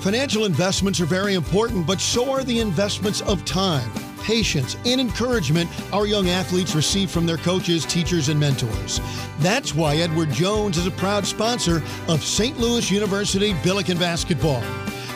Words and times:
Financial 0.00 0.44
investments 0.44 1.00
are 1.00 1.06
very 1.06 1.34
important, 1.34 1.86
but 1.86 2.00
so 2.00 2.30
are 2.30 2.44
the 2.44 2.60
investments 2.60 3.20
of 3.22 3.44
time, 3.44 3.90
patience, 4.22 4.76
and 4.86 5.00
encouragement 5.00 5.68
our 5.92 6.06
young 6.06 6.28
athletes 6.28 6.76
receive 6.76 7.10
from 7.10 7.26
their 7.26 7.36
coaches, 7.38 7.84
teachers, 7.84 8.28
and 8.28 8.38
mentors. 8.38 9.00
That's 9.40 9.74
why 9.74 9.96
Edward 9.96 10.30
Jones 10.30 10.78
is 10.78 10.86
a 10.86 10.92
proud 10.92 11.26
sponsor 11.26 11.82
of 12.06 12.22
St. 12.22 12.58
Louis 12.58 12.88
University 12.92 13.54
Billiken 13.64 13.98
Basketball. 13.98 14.62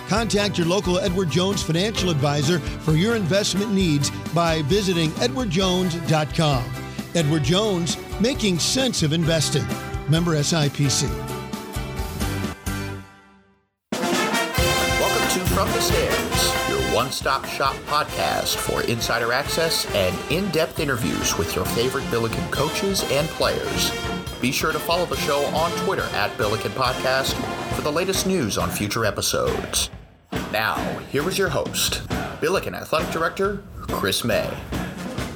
Contact 0.08 0.58
your 0.58 0.66
local 0.66 0.98
Edward 0.98 1.30
Jones 1.30 1.62
financial 1.62 2.10
advisor 2.10 2.58
for 2.58 2.92
your 2.92 3.14
investment 3.14 3.72
needs 3.72 4.10
by 4.34 4.62
visiting 4.62 5.10
edwardjones.com. 5.12 6.64
Edward 7.14 7.44
Jones, 7.44 7.96
making 8.20 8.58
sense 8.58 9.04
of 9.04 9.12
investing. 9.12 9.64
Member 10.10 10.32
SIPC. 10.32 11.31
Stands, 17.12 17.54
your 17.54 17.64
one 17.64 17.82
stop 17.82 17.84
shop 17.86 18.04
podcast 18.06 18.56
for 18.56 18.82
insider 18.82 19.32
access 19.32 19.86
and 19.94 20.32
in 20.32 20.50
depth 20.50 20.80
interviews 20.80 21.36
with 21.38 21.54
your 21.54 21.64
favorite 21.64 22.10
Billiken 22.10 22.48
coaches 22.50 23.04
and 23.10 23.28
players. 23.28 23.92
Be 24.40 24.52
sure 24.52 24.72
to 24.72 24.78
follow 24.78 25.06
the 25.06 25.16
show 25.16 25.44
on 25.46 25.70
Twitter 25.84 26.06
at 26.14 26.36
Billiken 26.38 26.72
Podcast 26.72 27.34
for 27.74 27.82
the 27.82 27.92
latest 27.92 28.26
news 28.26 28.58
on 28.58 28.70
future 28.70 29.04
episodes. 29.04 29.90
Now, 30.52 30.76
here 31.10 31.28
is 31.28 31.38
your 31.38 31.48
host, 31.48 32.02
Billiken 32.40 32.74
Athletic 32.74 33.10
Director 33.10 33.62
Chris 33.80 34.24
May. 34.24 34.50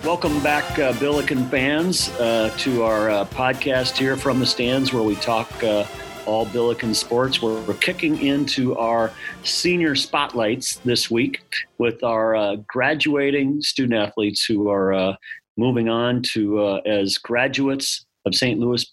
Welcome 0.05 0.43
back, 0.43 0.79
uh, 0.79 0.93
Billiken 0.99 1.47
fans, 1.49 2.11
uh, 2.21 2.55
to 2.59 2.85
our 2.85 3.11
uh, 3.11 3.25
podcast 3.27 3.97
here 3.97 4.17
from 4.17 4.39
the 4.41 4.47
stands 4.47 4.93
where 4.93 5.03
we 5.03 5.17
talk 5.17 5.51
uh, 5.65 5.85
all 6.27 6.47
Billiken 6.47 6.95
sports. 6.95 7.41
We're, 7.41 7.61
we're, 7.63 7.75
kicking 7.75 8.19
into 8.21 8.77
our 8.77 9.13
senior 9.45 9.95
spotlights 9.95 10.77
this 10.85 11.11
week 11.11 11.43
with 11.79 12.03
our 12.03 12.35
uh, 12.35 12.57
graduating 12.67 13.63
student 13.63 14.01
athletes 14.01 14.45
who 14.45 14.69
are 14.69 14.93
uh, 14.93 15.17
moving 15.57 15.89
on 15.89 16.23
to 16.23 16.81
as 16.85 17.19
graduates 17.19 18.07
of 18.27 18.35
St. 18.35 18.59
Louis 18.59 18.85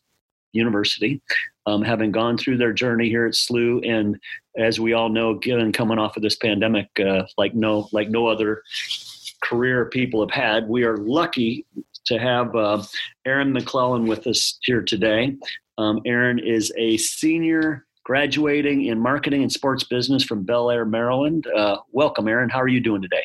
University, 0.54 1.22
um, 1.66 1.82
having 1.82 2.12
gone 2.12 2.38
through 2.38 2.58
their 2.58 2.74
journey 2.74 3.10
here 3.10 3.26
at 3.26 3.34
SLU, 3.34 3.88
and 3.88 4.18
as 4.58 4.80
we 4.80 4.94
all 4.94 5.10
know, 5.10 5.34
given 5.34 5.72
coming 5.72 6.00
off 6.00 6.16
of 6.16 6.24
this 6.24 6.36
pandemic, 6.36 6.88
uh, 7.00 7.24
like 7.38 7.56
no 7.56 7.90
like 7.92 8.10
no 8.10 8.28
other 8.28 8.64
career 9.42 9.86
people 9.86 10.22
have 10.22 10.32
had, 10.32 10.70
we 10.70 10.84
are 10.84 10.98
lucky 10.98 11.66
to 12.06 12.20
have 12.20 12.56
uh, 12.56 12.82
Erin 13.26 13.52
McClellan 13.52 14.06
with 14.06 14.28
us 14.28 14.60
here 14.64 14.82
today. 14.82 15.36
Um, 15.78 16.02
Erin 16.06 16.40
is 16.40 16.72
a 16.78 16.98
senior 16.98 17.86
graduating 18.04 18.86
in 18.86 19.00
marketing 19.00 19.42
and 19.42 19.52
sports 19.52 19.84
business 19.84 20.24
from 20.24 20.44
Bel 20.44 20.70
Air, 20.70 20.86
Maryland. 20.86 21.48
Uh, 21.48 21.78
welcome, 21.92 22.28
Erin. 22.28 22.50
How 22.50 22.60
are 22.62 22.68
you 22.68 22.80
doing 22.80 23.02
today? 23.02 23.24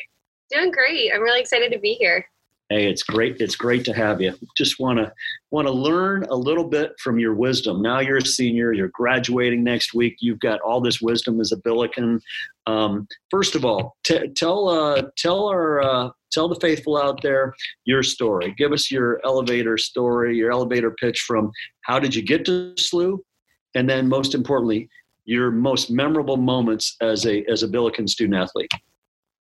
Doing 0.49 0.71
great. 0.71 1.11
I'm 1.13 1.21
really 1.21 1.41
excited 1.41 1.71
to 1.71 1.79
be 1.79 1.93
here. 1.93 2.25
Hey, 2.69 2.87
it's 2.87 3.01
great. 3.01 3.37
It's 3.39 3.55
great 3.55 3.83
to 3.85 3.93
have 3.93 4.21
you. 4.21 4.35
Just 4.55 4.79
want 4.79 4.99
to 4.99 5.11
want 5.49 5.67
to 5.67 5.73
learn 5.73 6.23
a 6.29 6.35
little 6.35 6.63
bit 6.63 6.91
from 6.99 7.17
your 7.17 7.33
wisdom. 7.33 7.81
Now 7.81 7.99
you're 7.99 8.17
a 8.17 8.25
senior. 8.25 8.73
You're 8.73 8.89
graduating 8.89 9.63
next 9.63 9.95
week. 9.95 10.17
You've 10.19 10.39
got 10.39 10.61
all 10.61 10.79
this 10.79 11.01
wisdom 11.01 11.41
as 11.41 11.51
a 11.51 11.57
Billiken. 11.57 12.21
Um, 12.67 13.07
first 13.31 13.55
of 13.55 13.65
all, 13.65 13.97
t- 14.03 14.27
tell 14.35 14.69
uh, 14.69 15.01
tell 15.17 15.47
our 15.47 15.81
uh, 15.81 16.09
tell 16.31 16.47
the 16.47 16.59
faithful 16.59 16.95
out 16.95 17.23
there 17.23 17.55
your 17.85 18.03
story. 18.03 18.53
Give 18.55 18.71
us 18.71 18.91
your 18.91 19.19
elevator 19.25 19.75
story, 19.79 20.37
your 20.37 20.51
elevator 20.51 20.91
pitch 20.91 21.21
from 21.21 21.51
how 21.81 21.97
did 21.97 22.13
you 22.13 22.21
get 22.21 22.45
to 22.45 22.75
SLU, 22.75 23.17
and 23.73 23.89
then 23.89 24.07
most 24.07 24.35
importantly, 24.35 24.89
your 25.25 25.49
most 25.49 25.89
memorable 25.89 26.37
moments 26.37 26.95
as 27.01 27.25
a 27.25 27.43
as 27.45 27.63
a 27.63 27.67
Billiken 27.67 28.07
student 28.07 28.39
athlete. 28.39 28.69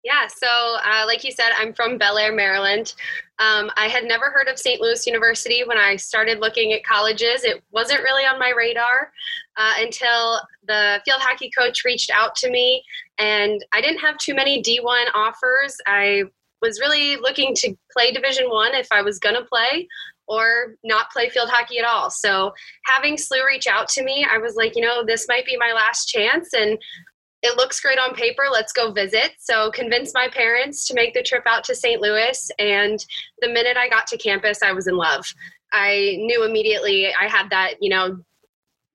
Yeah, 0.08 0.28
so 0.28 0.48
uh, 0.48 1.04
like 1.06 1.26
you 1.26 1.34
said, 1.34 1.50
I'm 1.58 1.74
from 1.74 1.98
Bel 1.98 2.18
Air, 2.18 2.32
Maryland. 2.32 2.96
Um, 3.40 3.70
I 3.76 3.88
had 3.88 4.06
never 4.06 4.30
heard 4.30 4.48
of 4.48 4.58
St. 4.58 4.80
Louis 4.80 5.06
University 5.06 5.66
when 5.66 5.78
I 5.78 5.98
started 5.98 6.40
looking 6.40 6.72
at 6.72 6.86
colleges. 6.86 7.44
It 7.44 7.62
wasn't 7.72 8.04
really 8.04 8.24
on 8.24 8.40
my 8.40 8.54
radar 8.56 9.12
uh, 9.58 9.74
until 9.80 10.40
the 10.66 11.02
field 11.04 11.20
hockey 11.20 11.52
coach 11.52 11.84
reached 11.84 12.10
out 12.10 12.36
to 12.36 12.50
me, 12.50 12.82
and 13.20 13.66
I 13.74 13.82
didn't 13.82 14.00
have 14.00 14.18
too 14.18 14.34
many 14.34 14.64
D1 14.64 15.08
offers. 15.14 15.76
I 15.86 16.24
was 16.62 16.80
really 16.80 17.18
looking 17.18 17.54
to 17.56 17.76
play 17.92 18.14
Division 18.14 18.50
One 18.50 18.76
if 18.76 18.88
I 18.94 19.02
was 19.02 19.20
gonna 19.20 19.44
play, 19.44 19.90
or 20.26 20.76
not 20.86 21.12
play 21.12 21.28
field 21.28 21.50
hockey 21.50 21.80
at 21.80 21.86
all. 21.86 22.10
So 22.10 22.54
having 22.86 23.18
SLU 23.18 23.46
reach 23.46 23.68
out 23.68 23.90
to 23.90 24.06
me, 24.06 24.26
I 24.32 24.38
was 24.38 24.56
like, 24.56 24.78
you 24.78 24.84
know, 24.84 25.04
this 25.06 25.28
might 25.28 25.46
be 25.46 25.58
my 25.58 25.74
last 25.76 26.06
chance, 26.06 26.54
and 26.54 26.78
it 27.44 27.56
looks 27.58 27.80
great 27.80 28.00
on 28.00 28.16
paper. 28.16 28.44
Let's 28.52 28.74
go 28.74 28.92
visit. 28.92 29.32
So 29.40 29.72
convinced 29.72 30.16
my 30.16 30.28
parents 30.30 30.88
to 30.88 30.94
make 30.94 31.14
the 31.14 31.22
trip 31.22 31.44
out 31.46 31.64
to 31.66 31.76
St. 31.76 32.02
Louis. 32.02 32.52
And 32.58 33.04
the 33.42 33.50
minute 33.50 33.78
I 33.78 33.90
got 33.90 34.08
to 34.08 34.18
campus, 34.18 34.64
I 34.64 34.72
was 34.72 34.88
in 34.88 34.96
love. 34.96 35.26
I 35.72 36.16
knew 36.18 36.44
immediately 36.44 37.14
I 37.14 37.28
had 37.28 37.50
that, 37.52 37.76
you 37.80 37.90
know, 37.90 38.18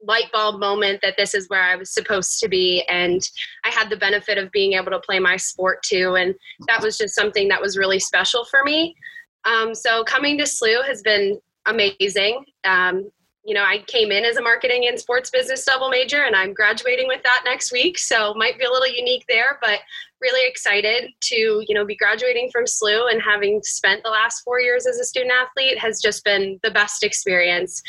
light 0.05 0.33
bulb 0.33 0.59
moment 0.59 1.01
that 1.03 1.15
this 1.17 1.35
is 1.35 1.49
where 1.49 1.63
I 1.63 1.77
was 1.77 1.95
supposed 1.95 2.41
to 2.41 2.49
be. 2.49 2.83
And 2.89 3.21
I 3.65 3.71
had 3.71 3.89
the 3.89 3.97
benefit 3.97 4.39
of 4.39 4.51
being 4.51 4.73
able 4.73 4.91
to 4.91 4.99
play 4.99 5.21
my 5.21 5.37
sport 5.37 5.83
too. 5.85 6.17
And 6.17 6.35
that 6.67 6.83
was 6.83 6.99
just 6.99 7.15
something 7.15 7.49
that 7.49 7.61
was 7.61 7.79
really 7.79 8.01
special 8.01 8.45
for 8.45 8.65
me. 8.65 8.97
Um, 9.45 9.75
so 9.75 10.03
coming 10.05 10.39
to 10.39 10.45
SLU 10.45 10.85
has 10.85 11.03
been 11.03 11.39
amazing. 11.67 12.45
Um, 12.65 13.11
you 13.45 13.55
know, 13.55 13.65
I 13.65 13.83
came 13.89 14.13
in 14.13 14.25
as 14.25 14.37
a 14.37 14.43
marketing 14.43 14.87
and 14.87 14.99
sports 14.99 15.29
business 15.31 15.65
double 15.65 15.89
major, 15.89 16.23
and 16.23 16.37
I'm 16.37 16.53
graduating 16.53 17.09
with 17.09 17.23
that 17.25 17.43
next 17.45 17.73
week. 17.73 17.99
So 17.99 18.35
might 18.35 18.59
be 18.59 18.65
a 18.65 18.71
little 18.71 18.89
unique 18.89 19.25
there, 19.29 19.59
but 19.61 19.81
really 20.21 20.49
excited 20.49 21.11
to 21.21 21.65
you 21.67 21.75
know 21.75 21.85
be 21.85 21.97
graduating 21.97 22.51
from 22.53 22.65
SLU 22.65 23.11
and 23.11 23.21
having 23.21 23.61
spent 23.65 24.05
the 24.05 24.11
last 24.11 24.43
four 24.43 24.61
years 24.61 24.87
as 24.87 24.99
a 24.99 25.05
student 25.05 25.33
athlete 25.33 25.79
has 25.79 26.01
just 26.01 26.25
been 26.25 26.61
the 26.63 26.71
best 26.71 27.03
experience. 27.03 27.83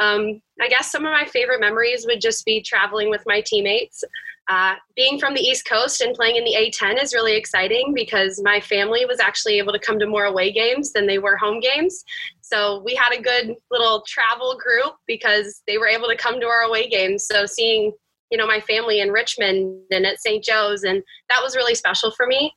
Um, 0.00 0.42
I 0.60 0.68
guess 0.68 0.90
some 0.90 1.06
of 1.06 1.12
my 1.12 1.24
favorite 1.24 1.60
memories 1.60 2.04
would 2.06 2.20
just 2.20 2.44
be 2.44 2.60
traveling 2.60 3.08
with 3.08 3.22
my 3.26 3.40
teammates. 3.40 4.02
Uh, 4.48 4.74
being 4.94 5.18
from 5.18 5.34
the 5.34 5.40
East 5.40 5.66
Coast 5.68 6.00
and 6.00 6.14
playing 6.14 6.36
in 6.36 6.44
the 6.44 6.54
A10 6.54 7.02
is 7.02 7.12
really 7.12 7.36
exciting 7.36 7.92
because 7.92 8.40
my 8.44 8.60
family 8.60 9.04
was 9.04 9.18
actually 9.18 9.58
able 9.58 9.72
to 9.72 9.78
come 9.78 9.98
to 9.98 10.06
more 10.06 10.24
away 10.24 10.52
games 10.52 10.92
than 10.92 11.06
they 11.06 11.18
were 11.18 11.36
home 11.36 11.58
games. 11.58 12.04
So 12.42 12.80
we 12.84 12.94
had 12.94 13.12
a 13.12 13.20
good 13.20 13.56
little 13.72 14.04
travel 14.06 14.56
group 14.56 14.94
because 15.06 15.62
they 15.66 15.78
were 15.78 15.88
able 15.88 16.06
to 16.06 16.16
come 16.16 16.38
to 16.38 16.46
our 16.46 16.62
away 16.62 16.88
games. 16.88 17.26
So 17.26 17.44
seeing, 17.44 17.92
you 18.30 18.38
know, 18.38 18.46
my 18.46 18.60
family 18.60 19.00
in 19.00 19.10
Richmond 19.10 19.80
and 19.90 20.06
at 20.06 20.20
St. 20.20 20.44
Joe's, 20.44 20.84
and 20.84 21.02
that 21.28 21.40
was 21.42 21.56
really 21.56 21.74
special 21.74 22.12
for 22.12 22.26
me. 22.26 22.52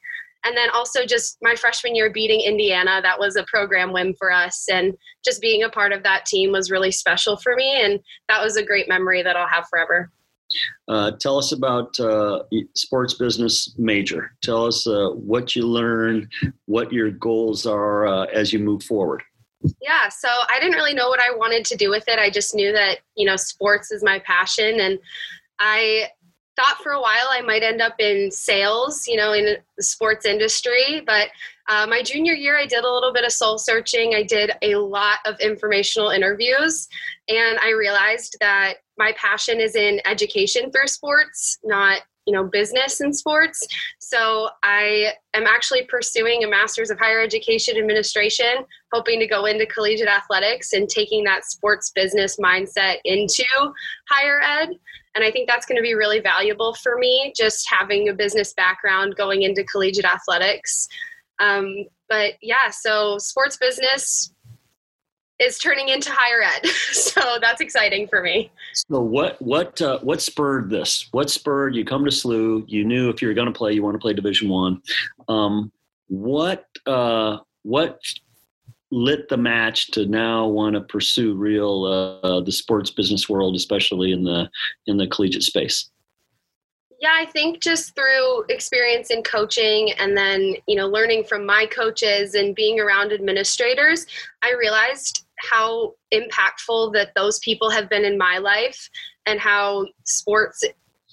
And 0.45 0.55
then 0.55 0.69
also 0.69 1.05
just 1.05 1.37
my 1.41 1.55
freshman 1.55 1.95
year 1.95 2.11
beating 2.11 2.41
Indiana, 2.41 3.01
that 3.01 3.19
was 3.19 3.35
a 3.35 3.43
program 3.43 3.91
win 3.91 4.13
for 4.13 4.31
us. 4.31 4.67
And 4.71 4.93
just 5.25 5.41
being 5.41 5.63
a 5.63 5.69
part 5.69 5.91
of 5.91 6.03
that 6.03 6.25
team 6.25 6.51
was 6.51 6.71
really 6.71 6.91
special 6.91 7.35
for 7.35 7.55
me. 7.55 7.81
And 7.81 7.99
that 8.29 8.43
was 8.43 8.57
a 8.57 8.63
great 8.63 8.87
memory 8.87 9.23
that 9.23 9.35
I'll 9.35 9.47
have 9.47 9.67
forever. 9.69 10.11
Uh, 10.87 11.11
tell 11.19 11.37
us 11.37 11.51
about 11.51 11.99
uh, 11.99 12.43
sports 12.75 13.13
business 13.13 13.75
major. 13.77 14.35
Tell 14.41 14.65
us 14.65 14.87
uh, 14.87 15.09
what 15.09 15.55
you 15.55 15.63
learned, 15.63 16.27
what 16.65 16.91
your 16.91 17.11
goals 17.11 17.65
are 17.65 18.07
uh, 18.07 18.25
as 18.25 18.51
you 18.51 18.59
move 18.59 18.83
forward. 18.83 19.21
Yeah, 19.81 20.07
so 20.09 20.29
I 20.49 20.59
didn't 20.59 20.75
really 20.75 20.93
know 20.93 21.09
what 21.09 21.19
I 21.19 21.35
wanted 21.35 21.65
to 21.65 21.75
do 21.75 21.89
with 21.89 22.05
it. 22.07 22.17
I 22.17 22.29
just 22.29 22.55
knew 22.55 22.71
that, 22.71 22.99
you 23.15 23.25
know, 23.25 23.35
sports 23.35 23.91
is 23.91 24.03
my 24.03 24.19
passion. 24.19 24.79
And 24.79 24.99
I 25.59 26.07
thought 26.59 26.77
for 26.83 26.91
a 26.91 27.01
while 27.01 27.27
I 27.31 27.41
might 27.41 27.63
end 27.63 27.81
up 27.81 27.95
in 27.99 28.31
sales, 28.31 29.07
you 29.07 29.15
know, 29.15 29.33
in 29.33 29.57
the 29.77 29.83
sports 29.83 30.25
industry. 30.25 31.01
But 31.05 31.29
uh, 31.69 31.85
my 31.87 32.01
junior 32.01 32.33
year, 32.33 32.57
I 32.57 32.65
did 32.65 32.83
a 32.83 32.91
little 32.91 33.13
bit 33.13 33.23
of 33.23 33.31
soul 33.31 33.57
searching. 33.57 34.15
I 34.15 34.23
did 34.23 34.51
a 34.61 34.75
lot 34.75 35.19
of 35.25 35.39
informational 35.39 36.09
interviews. 36.09 36.87
And 37.29 37.57
I 37.59 37.71
realized 37.71 38.35
that 38.41 38.75
my 38.97 39.13
passion 39.15 39.59
is 39.59 39.75
in 39.75 40.01
education 40.05 40.71
through 40.71 40.87
sports, 40.87 41.59
not 41.63 42.01
you 42.25 42.33
know 42.33 42.43
business 42.43 43.01
and 43.01 43.15
sports 43.15 43.65
so 43.97 44.49
i 44.61 45.13
am 45.33 45.47
actually 45.47 45.83
pursuing 45.85 46.43
a 46.43 46.47
master's 46.47 46.91
of 46.91 46.99
higher 46.99 47.21
education 47.21 47.75
administration 47.75 48.65
hoping 48.93 49.19
to 49.19 49.25
go 49.25 49.45
into 49.45 49.65
collegiate 49.65 50.07
athletics 50.07 50.73
and 50.73 50.87
taking 50.89 51.23
that 51.23 51.43
sports 51.43 51.91
business 51.95 52.37
mindset 52.37 52.97
into 53.03 53.45
higher 54.07 54.41
ed 54.41 54.77
and 55.15 55.23
i 55.23 55.31
think 55.31 55.47
that's 55.47 55.65
going 55.65 55.75
to 55.75 55.81
be 55.81 55.93
really 55.93 56.19
valuable 56.19 56.73
for 56.75 56.97
me 56.97 57.33
just 57.35 57.67
having 57.69 58.09
a 58.09 58.13
business 58.13 58.53
background 58.53 59.15
going 59.15 59.43
into 59.43 59.63
collegiate 59.63 60.05
athletics 60.05 60.87
um, 61.39 61.85
but 62.07 62.33
yeah 62.41 62.69
so 62.69 63.17
sports 63.17 63.57
business 63.57 64.33
is 65.39 65.57
turning 65.57 65.89
into 65.89 66.11
higher 66.11 66.41
ed. 66.41 66.65
so 66.91 67.37
that's 67.41 67.61
exciting 67.61 68.07
for 68.07 68.21
me. 68.21 68.51
So 68.73 69.01
what 69.01 69.41
what 69.41 69.81
uh, 69.81 69.99
what 69.99 70.21
spurred 70.21 70.69
this? 70.69 71.07
What 71.11 71.29
spurred 71.29 71.75
you 71.75 71.85
come 71.85 72.03
to 72.05 72.11
SLU? 72.11 72.65
You 72.67 72.85
knew 72.85 73.09
if 73.09 73.21
you 73.21 73.27
were 73.27 73.33
going 73.33 73.47
to 73.47 73.57
play, 73.57 73.73
you 73.73 73.83
want 73.83 73.95
to 73.95 73.99
play 73.99 74.13
Division 74.13 74.49
One. 74.49 74.81
Um, 75.27 75.71
what 76.07 76.65
uh, 76.85 77.37
what 77.63 77.99
lit 78.91 79.29
the 79.29 79.37
match 79.37 79.91
to 79.91 80.05
now 80.05 80.47
want 80.47 80.75
to 80.75 80.81
pursue 80.81 81.35
real 81.35 81.85
uh, 82.23 82.41
the 82.41 82.51
sports 82.51 82.89
business 82.89 83.29
world, 83.29 83.55
especially 83.55 84.11
in 84.11 84.23
the 84.23 84.49
in 84.87 84.97
the 84.97 85.07
collegiate 85.07 85.43
space? 85.43 85.89
Yeah, 87.01 87.15
I 87.17 87.25
think 87.25 87.61
just 87.61 87.95
through 87.95 88.43
experience 88.49 89.09
in 89.09 89.23
coaching 89.23 89.93
and 89.93 90.17
then, 90.17 90.55
you 90.67 90.75
know, 90.75 90.87
learning 90.87 91.23
from 91.23 91.45
my 91.45 91.65
coaches 91.65 92.35
and 92.35 92.53
being 92.53 92.77
around 92.77 93.13
administrators, 93.13 94.05
I 94.41 94.53
realized 94.59 95.25
how 95.49 95.95
impactful 96.13 96.91
that 96.93 97.15
those 97.15 97.39
people 97.39 97.69
have 97.69 97.89
been 97.89 98.03
in 98.03 98.17
my 98.17 98.37
life 98.37 98.89
and 99.25 99.39
how 99.39 99.87
sports 100.03 100.61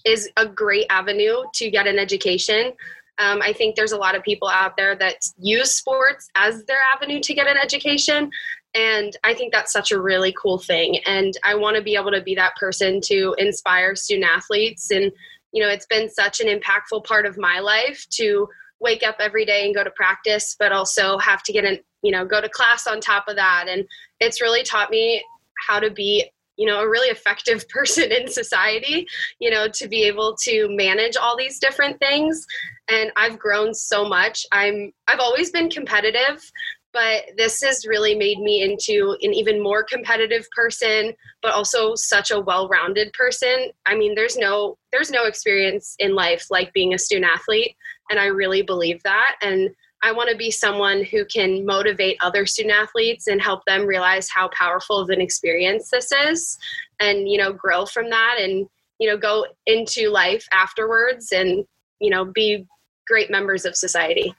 is 0.04 0.28
a 0.36 0.46
great 0.46 0.86
avenue 0.90 1.42
to 1.54 1.70
get 1.70 1.86
an 1.86 2.00
education. 2.00 2.72
Um, 3.18 3.40
I 3.42 3.52
think 3.52 3.76
there's 3.76 3.92
a 3.92 3.96
lot 3.96 4.14
of 4.14 4.22
people 4.22 4.48
out 4.48 4.76
there 4.76 4.94
that 4.96 5.16
use 5.38 5.74
sports 5.74 6.28
as 6.34 6.64
their 6.64 6.80
avenue 6.94 7.20
to 7.20 7.34
get 7.34 7.46
an 7.46 7.56
education. 7.56 8.30
And 8.74 9.16
I 9.24 9.32
think 9.32 9.52
that's 9.52 9.72
such 9.72 9.90
a 9.90 10.00
really 10.00 10.34
cool 10.40 10.58
thing. 10.58 10.98
And 11.06 11.32
I 11.44 11.54
want 11.54 11.76
to 11.76 11.82
be 11.82 11.96
able 11.96 12.10
to 12.10 12.20
be 12.20 12.34
that 12.34 12.56
person 12.56 13.00
to 13.04 13.34
inspire 13.38 13.96
student 13.96 14.28
athletes. 14.30 14.90
And, 14.90 15.10
you 15.52 15.62
know, 15.62 15.68
it's 15.70 15.86
been 15.86 16.10
such 16.10 16.40
an 16.40 16.48
impactful 16.48 17.04
part 17.04 17.24
of 17.24 17.38
my 17.38 17.58
life 17.60 18.06
to 18.10 18.48
wake 18.78 19.02
up 19.02 19.16
every 19.18 19.46
day 19.46 19.64
and 19.64 19.74
go 19.74 19.82
to 19.82 19.90
practice, 19.90 20.54
but 20.58 20.72
also 20.72 21.16
have 21.18 21.42
to 21.44 21.52
get 21.52 21.64
in, 21.64 21.78
you 22.02 22.12
know, 22.12 22.26
go 22.26 22.42
to 22.42 22.48
class 22.50 22.86
on 22.86 23.00
top 23.00 23.28
of 23.28 23.36
that. 23.36 23.64
And 23.66 23.86
it's 24.20 24.42
really 24.42 24.62
taught 24.62 24.90
me 24.90 25.24
how 25.66 25.80
to 25.80 25.90
be 25.90 26.30
you 26.56 26.66
know 26.66 26.80
a 26.80 26.88
really 26.88 27.08
effective 27.08 27.68
person 27.76 28.10
in 28.10 28.28
society 28.28 29.06
you 29.38 29.50
know 29.50 29.68
to 29.68 29.88
be 29.88 30.02
able 30.04 30.36
to 30.42 30.68
manage 30.70 31.16
all 31.16 31.36
these 31.36 31.58
different 31.58 31.98
things. 31.98 32.46
And 32.88 33.10
i've 33.16 33.38
grown 33.38 33.74
so 33.74 34.08
much. 34.08 34.46
I'm 34.52 34.92
i've 35.08 35.20
always 35.20 35.50
been 35.50 35.70
competitive 35.70 36.50
but 36.92 37.24
this 37.36 37.62
has 37.62 37.86
really 37.86 38.14
made 38.14 38.38
me 38.38 38.62
into 38.62 39.18
an 39.20 39.34
even 39.34 39.62
more 39.62 39.84
competitive 39.84 40.46
person 40.56 41.12
but 41.42 41.52
also 41.52 41.94
such 41.94 42.30
a 42.30 42.40
well-rounded 42.40 43.12
person. 43.12 43.70
I 43.84 43.94
mean 43.94 44.14
there's 44.14 44.36
no 44.36 44.78
there's 44.92 45.10
no 45.10 45.24
experience 45.24 45.94
in 45.98 46.14
life 46.14 46.46
like 46.50 46.72
being 46.72 46.94
a 46.94 46.98
student 46.98 47.30
athlete 47.32 47.76
and 48.10 48.18
i 48.18 48.26
really 48.26 48.62
believe 48.62 49.02
that. 49.02 49.36
And 49.42 49.70
I 50.02 50.12
want 50.12 50.30
to 50.30 50.36
be 50.36 50.50
someone 50.50 51.04
who 51.04 51.24
can 51.24 51.64
motivate 51.64 52.18
other 52.20 52.46
student 52.46 52.74
athletes 52.74 53.26
and 53.26 53.40
help 53.40 53.64
them 53.64 53.86
realize 53.86 54.28
how 54.28 54.48
powerful 54.48 54.98
of 54.98 55.10
an 55.10 55.20
experience 55.20 55.90
this 55.90 56.12
is 56.12 56.58
and, 57.00 57.28
you 57.28 57.38
know, 57.38 57.52
grow 57.52 57.86
from 57.86 58.10
that 58.10 58.36
and, 58.38 58.66
you 58.98 59.08
know, 59.08 59.16
go 59.16 59.46
into 59.66 60.10
life 60.10 60.46
afterwards 60.52 61.32
and, 61.32 61.64
you 62.00 62.10
know, 62.10 62.24
be 62.24 62.66
great 63.06 63.30
members 63.30 63.64
of 63.64 63.74
society. 63.74 64.34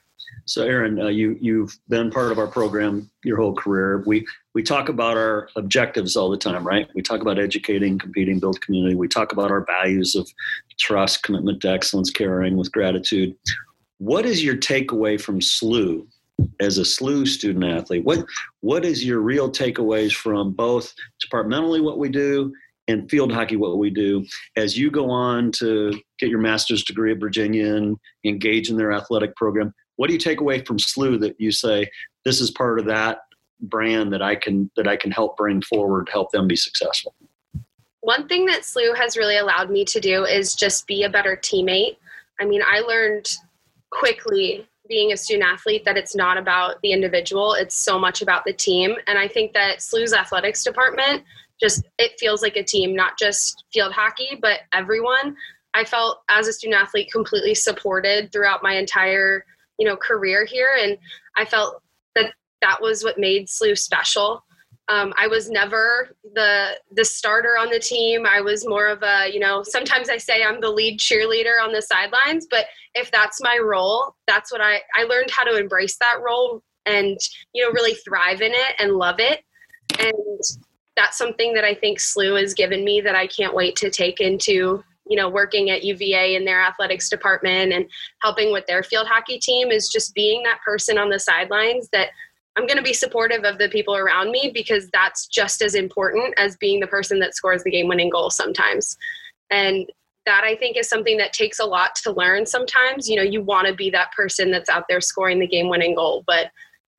So, 0.45 0.63
Erin, 0.63 0.99
uh, 0.99 1.07
you 1.07 1.37
you've 1.41 1.77
been 1.89 2.09
part 2.09 2.31
of 2.31 2.39
our 2.39 2.47
program 2.47 3.09
your 3.23 3.37
whole 3.37 3.53
career. 3.53 4.03
We 4.05 4.25
we 4.53 4.63
talk 4.63 4.87
about 4.87 5.17
our 5.17 5.49
objectives 5.57 6.15
all 6.15 6.29
the 6.29 6.37
time, 6.37 6.65
right? 6.65 6.87
We 6.95 7.01
talk 7.01 7.21
about 7.21 7.37
educating, 7.37 7.99
competing, 7.99 8.39
build 8.39 8.61
community. 8.61 8.95
We 8.95 9.09
talk 9.09 9.33
about 9.33 9.51
our 9.51 9.65
values 9.65 10.15
of 10.15 10.29
trust, 10.79 11.23
commitment 11.23 11.61
to 11.61 11.69
excellence, 11.69 12.11
caring 12.11 12.55
with 12.55 12.71
gratitude. 12.71 13.35
What 13.99 14.25
is 14.25 14.43
your 14.43 14.55
takeaway 14.55 15.19
from 15.19 15.39
SLU 15.39 16.07
as 16.59 16.77
a 16.77 16.81
SLU 16.81 17.27
student 17.27 17.65
athlete? 17.65 18.03
What 18.03 18.25
what 18.61 18.85
is 18.85 19.03
your 19.03 19.21
real 19.21 19.51
takeaways 19.51 20.13
from 20.13 20.51
both 20.51 20.93
departmentally 21.19 21.81
what 21.81 21.97
we 21.97 22.09
do 22.09 22.53
and 22.87 23.09
field 23.09 23.31
hockey 23.31 23.55
what 23.55 23.77
we 23.77 23.89
do 23.89 24.25
as 24.55 24.77
you 24.77 24.91
go 24.91 25.09
on 25.09 25.51
to 25.51 25.91
get 26.19 26.29
your 26.29 26.39
master's 26.39 26.83
degree 26.83 27.11
at 27.11 27.19
Virginia 27.19 27.75
and 27.75 27.97
engage 28.23 28.69
in 28.69 28.77
their 28.77 28.93
athletic 28.93 29.35
program? 29.35 29.73
What 29.95 30.07
do 30.07 30.13
you 30.13 30.19
take 30.19 30.41
away 30.41 30.63
from 30.63 30.77
SLU 30.77 31.19
that 31.21 31.35
you 31.39 31.51
say 31.51 31.89
this 32.23 32.39
is 32.39 32.51
part 32.51 32.79
of 32.79 32.85
that 32.85 33.19
brand 33.61 34.13
that 34.13 34.21
I 34.21 34.35
can 34.35 34.69
that 34.75 34.87
I 34.87 34.95
can 34.95 35.09
help 35.09 35.37
bring 35.37 35.61
forward, 35.63 36.07
help 36.11 36.31
them 36.31 36.47
be 36.47 36.55
successful? 36.55 37.15
One 38.01 38.27
thing 38.27 38.45
that 38.45 38.61
SLU 38.61 38.95
has 38.95 39.17
really 39.17 39.37
allowed 39.37 39.71
me 39.71 39.83
to 39.85 39.99
do 39.99 40.23
is 40.23 40.53
just 40.53 40.85
be 40.85 41.03
a 41.03 41.09
better 41.09 41.35
teammate. 41.35 41.97
I 42.39 42.45
mean, 42.45 42.61
I 42.63 42.81
learned 42.81 43.27
quickly 43.91 44.67
being 44.87 45.11
a 45.11 45.17
student 45.17 45.49
athlete 45.49 45.83
that 45.85 45.97
it's 45.97 46.15
not 46.15 46.37
about 46.37 46.81
the 46.81 46.91
individual 46.91 47.53
it's 47.53 47.75
so 47.75 47.99
much 47.99 48.21
about 48.21 48.45
the 48.45 48.53
team. 48.53 48.95
And 49.07 49.17
i 49.17 49.27
think 49.27 49.53
that 49.53 49.79
SLU's 49.79 50.13
athletics 50.13 50.63
department 50.63 51.23
just 51.59 51.83
it 51.97 52.11
feels 52.19 52.41
like 52.41 52.55
a 52.55 52.63
team 52.63 52.95
not 52.95 53.17
just 53.17 53.63
field 53.73 53.93
hockey 53.93 54.37
but 54.41 54.61
everyone. 54.73 55.35
I 55.73 55.83
felt 55.83 56.21
as 56.29 56.47
a 56.47 56.53
student 56.53 56.81
athlete 56.81 57.11
completely 57.11 57.53
supported 57.53 58.31
throughout 58.31 58.63
my 58.63 58.73
entire 58.73 59.43
you 59.77 59.87
know 59.87 59.97
career 59.97 60.45
here. 60.45 60.77
And 60.79 60.97
i 61.35 61.45
felt 61.45 61.81
that 62.15 62.33
that 62.61 62.81
was 62.81 63.03
what 63.03 63.19
made 63.19 63.47
SLU 63.47 63.77
special 63.77 64.43
um, 64.89 65.13
I 65.17 65.27
was 65.27 65.49
never 65.49 66.15
the 66.33 66.77
the 66.91 67.03
starter 67.03 67.57
on 67.57 67.69
the 67.69 67.79
team. 67.79 68.25
I 68.25 68.39
was 68.39 68.65
more 68.65 68.87
of 68.87 69.03
a, 69.03 69.29
you 69.31 69.39
know, 69.39 69.61
sometimes 69.63 70.09
I 70.09 70.17
say 70.17 70.43
I'm 70.43 70.61
the 70.61 70.69
lead 70.69 70.99
cheerleader 70.99 71.61
on 71.61 71.73
the 71.73 71.81
sidelines, 71.81 72.47
but 72.49 72.65
if 72.93 73.11
that's 73.11 73.41
my 73.41 73.59
role, 73.61 74.15
that's 74.27 74.51
what 74.51 74.61
I 74.61 74.81
I 74.95 75.03
learned 75.03 75.29
how 75.29 75.43
to 75.43 75.57
embrace 75.57 75.97
that 75.97 76.21
role 76.25 76.63
and, 76.85 77.17
you 77.53 77.63
know, 77.63 77.71
really 77.71 77.95
thrive 77.95 78.41
in 78.41 78.53
it 78.53 78.75
and 78.79 78.93
love 78.93 79.19
it. 79.19 79.43
And 79.99 80.41
that's 80.95 81.17
something 81.17 81.53
that 81.53 81.65
I 81.65 81.75
think 81.75 81.99
SLU 81.99 82.39
has 82.39 82.53
given 82.53 82.85
me 82.85 83.01
that 83.01 83.15
I 83.15 83.27
can't 83.27 83.53
wait 83.53 83.75
to 83.77 83.89
take 83.89 84.21
into, 84.21 84.83
you 85.05 85.17
know, 85.17 85.29
working 85.29 85.69
at 85.69 85.83
UVA 85.83 86.35
in 86.35 86.45
their 86.45 86.61
athletics 86.61 87.09
department 87.09 87.73
and 87.73 87.89
helping 88.21 88.53
with 88.53 88.65
their 88.67 88.83
field 88.83 89.07
hockey 89.07 89.37
team 89.37 89.69
is 89.69 89.89
just 89.89 90.15
being 90.15 90.43
that 90.43 90.61
person 90.65 90.97
on 90.97 91.09
the 91.09 91.19
sidelines 91.19 91.89
that 91.91 92.09
I'm 92.57 92.65
going 92.65 92.77
to 92.77 92.83
be 92.83 92.93
supportive 92.93 93.43
of 93.43 93.59
the 93.59 93.69
people 93.69 93.95
around 93.95 94.31
me 94.31 94.51
because 94.51 94.89
that's 94.91 95.27
just 95.27 95.61
as 95.61 95.75
important 95.75 96.33
as 96.37 96.57
being 96.57 96.79
the 96.79 96.87
person 96.87 97.19
that 97.19 97.35
scores 97.35 97.63
the 97.63 97.69
game 97.69 97.87
winning 97.87 98.09
goal 98.09 98.31
sometimes. 98.31 98.97
And 99.51 99.87
that 100.25 100.43
I 100.43 100.55
think 100.55 100.75
is 100.75 100.89
something 100.89 101.17
that 101.17 101.33
takes 101.33 101.59
a 101.59 101.65
lot 101.65 101.95
to 102.03 102.11
learn 102.11 102.45
sometimes. 102.45 103.07
You 103.07 103.15
know, 103.15 103.21
you 103.21 103.41
want 103.41 103.67
to 103.67 103.73
be 103.73 103.89
that 103.91 104.11
person 104.11 104.51
that's 104.51 104.69
out 104.69 104.85
there 104.89 104.99
scoring 104.99 105.39
the 105.39 105.47
game 105.47 105.69
winning 105.69 105.95
goal. 105.95 106.23
But, 106.25 106.47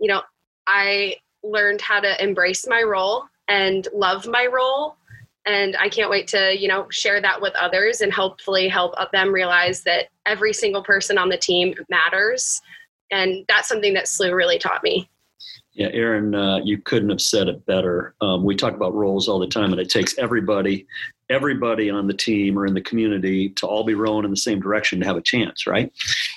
you 0.01 0.09
know, 0.09 0.23
I 0.67 1.17
learned 1.43 1.81
how 1.81 2.01
to 2.01 2.23
embrace 2.23 2.67
my 2.67 2.83
role 2.83 3.25
and 3.49 3.87
love 3.93 4.27
my 4.27 4.47
role. 4.47 4.97
And 5.45 5.77
I 5.77 5.89
can't 5.89 6.11
wait 6.11 6.29
to, 6.29 6.57
you 6.59 6.69
know, 6.69 6.87
share 6.91 7.21
that 7.21 7.41
with 7.41 7.55
others 7.57 8.01
and 8.01 8.13
hopefully 8.13 8.69
help 8.69 8.95
them 9.13 9.33
realize 9.33 9.83
that 9.83 10.07
every 10.25 10.53
single 10.53 10.85
person 10.85 11.19
on 11.19 11.31
the 11.31 11.39
team 11.39 11.75
matters. 11.89 12.61
And 13.11 13.45
that's 13.49 13.67
something 13.67 13.95
that 13.95 14.05
SLU 14.05 14.35
really 14.35 14.59
taught 14.59 14.83
me. 14.83 15.09
Yeah, 15.79 15.91
Erin, 15.93 16.35
uh, 16.35 16.59
you 16.65 16.79
couldn't 16.79 17.11
have 17.11 17.21
said 17.21 17.47
it 17.47 17.65
better. 17.65 18.13
Um, 18.21 18.43
we 18.43 18.57
talk 18.57 18.75
about 18.75 18.97
roles 18.97 19.29
all 19.29 19.39
the 19.39 19.47
time, 19.47 19.71
and 19.71 19.81
it 19.81 19.89
takes 19.89 20.19
everybody, 20.19 20.89
everybody 21.31 21.89
on 21.89 22.09
the 22.09 22.15
team 22.15 22.59
or 22.59 22.67
in 22.67 22.75
the 22.75 22.81
community 22.81 23.51
to 23.51 23.67
all 23.69 23.85
be 23.85 23.95
rowing 23.95 24.25
in 24.25 24.33
the 24.33 24.37
same 24.37 24.59
direction 24.59 24.99
to 24.99 25.07
have 25.07 25.17
a 25.17 25.23
chance, 25.23 25.69
right? 25.69 25.93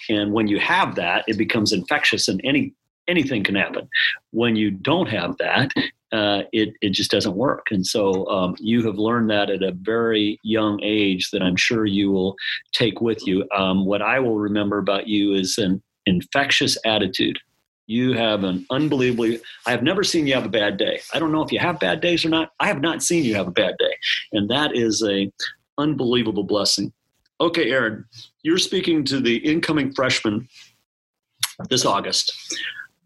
And 0.10 0.32
when 0.32 0.46
you 0.46 0.60
have 0.60 0.94
that, 0.94 1.26
it 1.28 1.40
becomes 1.40 1.74
infectious, 1.74 2.28
and 2.28 2.40
any 2.44 2.76
anything 3.08 3.44
can 3.44 3.56
happen. 3.56 3.90
When 4.30 4.56
you 4.56 4.70
don't 4.70 5.10
have 5.10 5.36
that, 5.40 5.72
uh, 6.12 6.44
it 6.54 6.76
it 6.82 6.92
just 6.92 7.10
doesn't 7.10 7.36
work. 7.36 7.66
And 7.72 7.84
so 7.84 8.28
um, 8.28 8.56
you 8.60 8.86
have 8.86 9.00
learned 9.00 9.32
that 9.32 9.50
at 9.50 9.64
a 9.64 9.72
very 9.72 10.40
young 10.44 10.80
age 10.84 11.32
that 11.32 11.42
I'm 11.42 11.56
sure 11.56 11.88
you 11.88 12.12
will 12.12 12.36
take 12.74 13.02
with 13.02 13.26
you. 13.26 13.44
Um, 13.58 13.88
what 13.88 14.04
I 14.04 14.20
will 14.20 14.38
remember 14.38 14.78
about 14.78 15.08
you 15.08 15.34
is 15.34 15.58
an 15.58 15.82
infectious 16.06 16.78
attitude 16.86 17.40
you 17.88 18.14
have 18.14 18.44
an 18.44 18.66
unbelievably, 18.70 19.42
I 19.66 19.72
have 19.72 19.84
never 19.84 20.04
seen 20.04 20.28
you 20.28 20.34
have 20.34 20.46
a 20.46 20.50
bad 20.50 20.78
day. 20.78 21.00
I 21.14 21.20
don't 21.20 21.32
know 21.32 21.44
if 21.44 21.52
you 21.52 21.60
have 21.60 21.80
bad 21.80 22.02
days 22.02 22.24
or 22.24 22.30
not. 22.30 22.52
I 22.60 22.68
have 22.68 22.82
not 22.82 23.04
seen 23.04 23.24
you 23.24 23.36
have 23.36 23.48
a 23.48 23.52
bad 23.52 23.76
day. 23.78 23.94
And 24.32 24.50
that 24.50 24.76
is 24.76 25.04
a 25.04 25.32
unbelievable 25.78 26.44
blessing. 26.44 26.94
Okay, 27.40 27.72
Erin, 27.72 28.06
you're 28.44 28.58
speaking 28.58 29.04
to 29.06 29.20
the 29.20 29.38
incoming 29.38 29.94
freshman 29.94 30.48
this 31.70 31.86
August. 31.86 32.34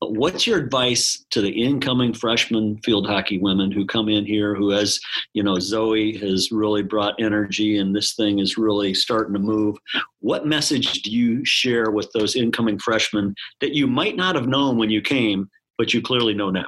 What's 0.02 0.46
your 0.46 0.60
advice 0.60 1.26
to 1.32 1.42
the 1.42 1.50
incoming 1.50 2.14
freshman 2.14 2.78
field 2.80 3.08
hockey 3.08 3.40
women 3.40 3.72
who 3.72 3.86
come 3.86 4.10
in 4.10 4.26
here 4.26 4.54
who 4.54 4.70
has, 4.72 5.00
you 5.34 5.42
know, 5.42 5.58
Zoe 5.58 6.18
has 6.18 6.52
really 6.52 6.84
brought 6.84 7.16
energy 7.20 7.78
and 7.78 7.96
this 7.96 8.14
thing 8.14 8.40
is 8.40 8.58
really 8.58 8.94
starting 8.94 9.34
to 9.34 9.40
move. 9.40 9.78
What 10.20 10.46
message 10.46 11.02
do 11.04 11.12
you 11.12 11.46
share 11.46 11.92
with 11.92 12.12
those 12.12 12.36
incoming 12.36 12.80
freshmen 12.80 13.36
that 13.62 13.74
you 13.74 13.88
might 13.88 14.16
not 14.16 14.36
have 14.36 14.48
known 14.48 14.78
when 14.78 14.90
you 14.90 15.02
came, 15.02 15.50
but 15.78 15.94
you 15.94 16.02
clearly 16.02 16.34
know 16.34 16.50
now? 16.50 16.66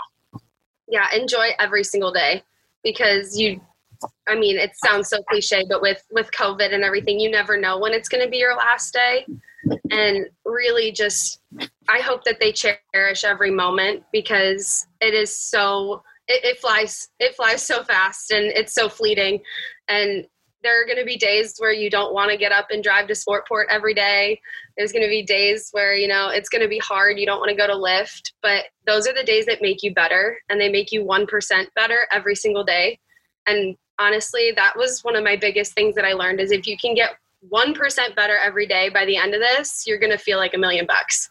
Yeah, 0.87 1.07
enjoy 1.13 1.49
every 1.59 1.83
single 1.83 2.13
day 2.13 2.43
because 2.81 3.37
you 3.37 3.59
I 4.27 4.35
mean, 4.35 4.57
it 4.57 4.71
sounds 4.75 5.09
so 5.09 5.21
cliche, 5.23 5.63
but 5.69 5.81
with 5.81 6.03
with 6.11 6.29
COVID 6.31 6.73
and 6.73 6.83
everything, 6.83 7.19
you 7.19 7.31
never 7.31 7.57
know 7.57 7.79
when 7.79 7.93
it's 7.93 8.09
going 8.09 8.23
to 8.23 8.29
be 8.29 8.37
your 8.37 8.55
last 8.55 8.93
day. 8.93 9.25
And 9.91 10.27
really, 10.45 10.91
just 10.91 11.41
I 11.89 11.99
hope 11.99 12.23
that 12.25 12.39
they 12.39 12.51
cherish 12.51 13.23
every 13.23 13.51
moment 13.51 14.03
because 14.11 14.87
it 15.01 15.13
is 15.13 15.37
so 15.37 16.03
it, 16.27 16.43
it 16.43 16.59
flies 16.59 17.09
it 17.19 17.35
flies 17.35 17.65
so 17.65 17.83
fast 17.83 18.31
and 18.31 18.45
it's 18.45 18.73
so 18.73 18.89
fleeting. 18.89 19.41
And 19.87 20.25
there 20.63 20.81
are 20.81 20.85
going 20.85 20.97
to 20.97 21.05
be 21.05 21.17
days 21.17 21.55
where 21.59 21.71
you 21.71 21.89
don't 21.89 22.13
want 22.13 22.31
to 22.31 22.37
get 22.37 22.51
up 22.51 22.67
and 22.71 22.83
drive 22.83 23.07
to 23.07 23.13
Sportport 23.13 23.65
every 23.69 23.93
day. 23.93 24.41
There's 24.75 24.91
going 24.91 25.03
to 25.03 25.09
be 25.09 25.23
days 25.23 25.69
where 25.71 25.93
you 25.93 26.07
know 26.07 26.29
it's 26.29 26.49
going 26.49 26.61
to 26.61 26.67
be 26.67 26.79
hard. 26.79 27.19
You 27.19 27.25
don't 27.25 27.39
want 27.39 27.49
to 27.49 27.55
go 27.55 27.67
to 27.67 27.75
lift, 27.75 28.33
but 28.41 28.65
those 28.85 29.07
are 29.07 29.13
the 29.13 29.23
days 29.23 29.45
that 29.45 29.61
make 29.61 29.83
you 29.83 29.93
better, 29.93 30.37
and 30.49 30.59
they 30.59 30.69
make 30.69 30.91
you 30.91 31.03
one 31.03 31.25
percent 31.25 31.69
better 31.75 32.07
every 32.11 32.35
single 32.35 32.63
day. 32.63 32.99
And 33.45 33.77
honestly, 33.99 34.51
that 34.55 34.73
was 34.75 35.03
one 35.03 35.15
of 35.15 35.23
my 35.23 35.35
biggest 35.35 35.73
things 35.73 35.95
that 35.95 36.05
I 36.05 36.13
learned 36.13 36.39
is 36.39 36.51
if 36.51 36.67
you 36.67 36.77
can 36.77 36.93
get 36.93 37.11
1% 37.51 38.15
better 38.15 38.37
every 38.37 38.67
day 38.67 38.89
by 38.89 39.05
the 39.05 39.17
end 39.17 39.33
of 39.33 39.41
this, 39.41 39.85
you're 39.85 39.99
going 39.99 40.11
to 40.11 40.17
feel 40.17 40.37
like 40.37 40.53
a 40.53 40.57
million 40.57 40.85
bucks. 40.85 41.29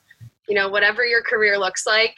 You 0.49 0.55
know, 0.55 0.69
whatever 0.69 1.05
your 1.05 1.23
career 1.23 1.59
looks 1.59 1.87
like, 1.87 2.17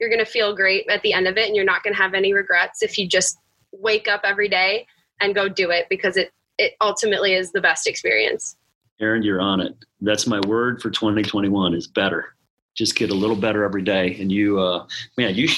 you're 0.00 0.10
going 0.10 0.24
to 0.24 0.30
feel 0.30 0.54
great 0.54 0.88
at 0.90 1.02
the 1.02 1.12
end 1.12 1.26
of 1.26 1.36
it 1.36 1.46
and 1.46 1.56
you're 1.56 1.64
not 1.64 1.82
going 1.82 1.94
to 1.94 2.02
have 2.02 2.14
any 2.14 2.32
regrets 2.32 2.82
if 2.82 2.98
you 2.98 3.08
just 3.08 3.38
wake 3.72 4.08
up 4.08 4.22
every 4.24 4.48
day 4.48 4.86
and 5.20 5.34
go 5.34 5.48
do 5.48 5.70
it 5.70 5.86
because 5.88 6.16
it 6.16 6.32
it 6.58 6.72
ultimately 6.80 7.34
is 7.34 7.52
the 7.52 7.60
best 7.60 7.86
experience. 7.86 8.56
Erin, 9.00 9.22
you're 9.22 9.40
on 9.40 9.60
it. 9.60 9.76
That's 10.00 10.26
my 10.26 10.40
word 10.48 10.82
for 10.82 10.90
2021 10.90 11.72
is 11.72 11.86
better 11.86 12.34
just 12.78 12.94
get 12.94 13.10
a 13.10 13.14
little 13.14 13.34
better 13.34 13.64
every 13.64 13.82
day. 13.82 14.16
And 14.20 14.30
you, 14.30 14.60
uh, 14.60 14.86
man, 15.16 15.34
you 15.34 15.48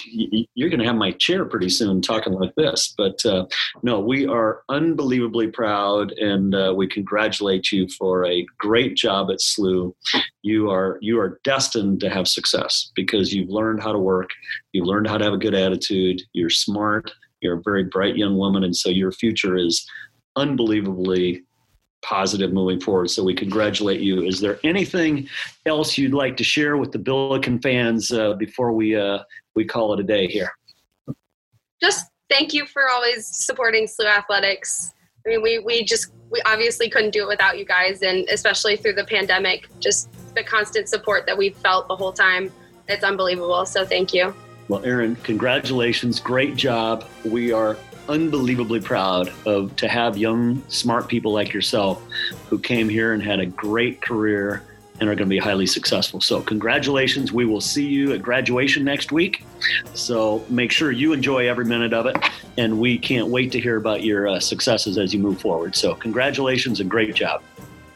you're 0.55 0.71
going 0.71 0.81
to 0.81 0.87
have 0.87 0.97
my 0.97 1.12
chair 1.12 1.45
pretty 1.45 1.69
soon 1.69 2.00
talking 2.00 2.33
like 2.33 2.55
this. 2.55 2.95
But 2.97 3.25
uh, 3.27 3.45
no, 3.83 4.00
we 4.00 4.27
are 4.27 4.62
unbelievably 4.71 5.49
proud, 5.49 6.12
and 6.12 6.55
uh, 6.55 6.73
we 6.75 6.89
congratulate 6.89 7.71
you 7.71 7.87
for 7.99 8.25
a 8.25 8.47
great 8.59 8.97
job 8.97 9.31
at 9.31 9.39
SLU. 9.39 9.95
You 10.43 10.71
are 10.71 10.99
you 11.03 11.21
are 11.21 11.39
destined 11.45 12.00
to 12.00 12.09
have 12.09 12.27
success 12.27 12.91
because 12.97 13.35
you've 13.35 13.50
learned 13.50 13.83
how 13.83 13.93
to 13.93 13.99
work, 13.99 14.31
you've 14.73 14.87
learned 14.87 15.07
how 15.07 15.19
to 15.19 15.25
have 15.25 15.35
a 15.35 15.39
good 15.39 15.55
attitude, 15.55 16.23
you're 16.33 16.49
smart, 16.49 17.11
you're 17.43 17.59
a 17.59 17.62
very 17.62 17.85
bright 17.85 18.17
young 18.17 18.39
woman, 18.39 18.65
and 18.65 18.75
so 18.75 18.89
your 18.89 19.12
future 19.12 19.59
is 19.59 19.87
unbelievably 20.37 21.45
positive 22.02 22.52
moving 22.52 22.80
forward. 22.80 23.11
So 23.11 23.23
we 23.23 23.35
congratulate 23.35 24.00
you. 24.00 24.23
Is 24.23 24.40
there 24.40 24.59
anything 24.64 25.28
else 25.66 25.99
you'd 25.99 26.14
like 26.14 26.37
to 26.38 26.45
share 26.45 26.76
with 26.76 26.92
the 26.92 26.99
Billiken 26.99 27.61
fans 27.61 28.12
uh, 28.12 28.35
before 28.35 28.73
we 28.73 28.97
uh, 28.97 29.21
we 29.54 29.64
call 29.64 29.92
it 29.95 30.00
a 30.00 30.04
day 30.04 30.26
here? 30.26 30.50
Just 31.83 32.07
thank 32.28 32.52
you 32.54 32.66
for 32.66 32.88
always 32.90 33.26
supporting 33.26 33.87
SLU 33.87 34.07
Athletics. 34.07 34.92
I 35.26 35.30
mean, 35.30 35.42
we 35.42 35.59
we 35.59 35.85
just 35.85 36.12
we 36.30 36.40
obviously 36.47 36.88
couldn't 36.88 37.11
do 37.11 37.25
it 37.25 37.28
without 37.28 37.59
you 37.59 37.64
guys, 37.64 38.02
and 38.02 38.28
especially 38.28 38.76
through 38.76 38.95
the 38.95 39.04
pandemic, 39.04 39.69
just 39.80 40.09
the 40.35 40.45
constant 40.45 40.88
support 40.88 41.26
that 41.26 41.37
we've 41.37 41.57
felt 41.57 41.88
the 41.88 41.97
whole 41.97 42.12
time. 42.12 42.52
It's 42.88 43.04
unbelievable. 43.04 43.66
So 43.66 43.85
thank 43.85 44.14
you. 44.14 44.35
Well, 44.69 44.85
Erin, 44.85 45.16
congratulations. 45.16 46.21
Great 46.21 46.54
job. 46.54 47.04
We 47.25 47.52
are 47.52 47.76
unbelievably 48.11 48.81
proud 48.81 49.33
of 49.47 49.75
to 49.76 49.88
have 49.88 50.19
young, 50.19 50.62
smart 50.69 51.09
people 51.09 51.33
like 51.33 51.52
yourself 51.52 52.02
who 52.49 52.59
came 52.59 52.88
here 52.88 53.12
and 53.12 53.23
had 53.23 53.38
a 53.38 53.47
great 53.47 54.02
career 54.02 54.62
and 54.99 55.09
are 55.09 55.14
going 55.14 55.29
to 55.29 55.31
be 55.31 55.38
highly 55.38 55.67
successful. 55.67 56.21
So, 56.21 56.43
congratulations. 56.43 57.33
We 57.33 57.47
will 57.47 57.61
see 57.61 57.87
you 57.87 58.12
at 58.12 58.21
graduation 58.21 58.85
next 58.85 59.12
week. 59.12 59.45
So, 59.95 60.45
make 60.50 60.71
sure 60.71 60.93
you 60.93 61.14
enjoy 61.14 61.49
every 61.49 61.64
minute 61.64 61.95
of 61.95 62.05
it. 62.05 62.17
And 62.59 62.79
we 62.79 62.99
can't 62.99 63.29
wait 63.29 63.50
to 63.52 63.61
hear 63.61 63.76
about 63.76 64.02
your 64.02 64.29
uh, 64.29 64.40
successes 64.40 64.99
as 64.99 65.14
you 65.14 65.21
move 65.21 65.40
forward. 65.40 65.75
So, 65.75 65.95
congratulations 65.95 66.81
and 66.81 66.90
great 66.90 67.14
job. 67.14 67.43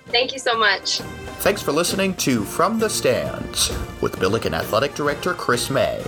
Thank 0.07 0.33
you 0.33 0.39
so 0.39 0.57
much. 0.57 1.01
Thanks 1.41 1.61
for 1.61 1.73
listening 1.73 2.15
to 2.15 2.45
From 2.45 2.79
the 2.79 2.89
Stands 2.89 3.71
with 4.01 4.19
Billiken 4.19 4.55
Athletic 4.55 4.95
Director 4.95 5.35
Chris 5.35 5.69
May. 5.69 6.03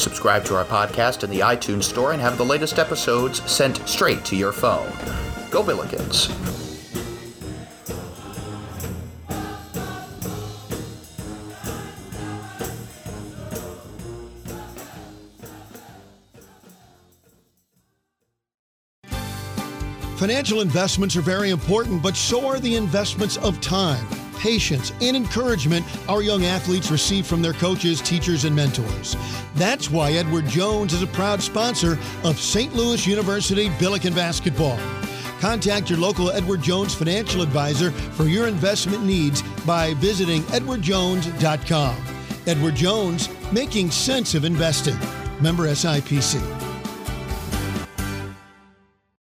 Subscribe 0.00 0.46
to 0.46 0.56
our 0.56 0.64
podcast 0.64 1.24
in 1.24 1.30
the 1.30 1.40
iTunes 1.40 1.82
Store 1.82 2.12
and 2.12 2.22
have 2.22 2.38
the 2.38 2.44
latest 2.44 2.78
episodes 2.78 3.42
sent 3.50 3.86
straight 3.86 4.24
to 4.24 4.34
your 4.34 4.50
phone. 4.50 4.90
Go 5.50 5.62
Billikens! 5.62 6.30
Financial 20.16 20.62
investments 20.62 21.14
are 21.16 21.20
very 21.20 21.50
important, 21.50 22.02
but 22.02 22.16
so 22.16 22.46
are 22.46 22.58
the 22.58 22.76
investments 22.76 23.36
of 23.38 23.60
time 23.60 24.06
patience, 24.40 24.92
and 25.00 25.16
encouragement 25.16 25.86
our 26.08 26.22
young 26.22 26.44
athletes 26.44 26.90
receive 26.90 27.26
from 27.26 27.42
their 27.42 27.52
coaches, 27.52 28.00
teachers, 28.00 28.44
and 28.44 28.56
mentors. 28.56 29.16
That's 29.54 29.90
why 29.90 30.12
Edward 30.12 30.46
Jones 30.46 30.92
is 30.92 31.02
a 31.02 31.06
proud 31.06 31.42
sponsor 31.42 31.98
of 32.24 32.40
St. 32.40 32.74
Louis 32.74 33.06
University 33.06 33.70
Billiken 33.78 34.14
Basketball. 34.14 34.78
Contact 35.40 35.88
your 35.88 35.98
local 35.98 36.30
Edward 36.30 36.62
Jones 36.62 36.94
financial 36.94 37.40
advisor 37.40 37.90
for 37.90 38.24
your 38.24 38.46
investment 38.48 39.04
needs 39.04 39.42
by 39.64 39.94
visiting 39.94 40.42
edwardjones.com. 40.44 41.96
Edward 42.46 42.74
Jones, 42.74 43.28
making 43.52 43.90
sense 43.90 44.34
of 44.34 44.44
investing. 44.44 44.98
Member 45.40 45.68
SIPC. 45.68 46.59